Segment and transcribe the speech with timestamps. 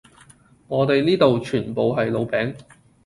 [0.67, 2.55] 我地依度全部都係老餅